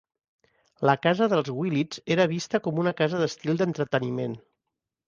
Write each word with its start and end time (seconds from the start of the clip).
La 0.89 0.95
casa 1.03 1.27
dels 1.33 1.51
Willits 1.59 2.01
era 2.17 2.27
vista 2.35 2.63
com 2.69 2.83
una 2.87 2.97
casa 3.05 3.21
d'estil 3.27 3.63
d'entreteniment. 3.63 4.37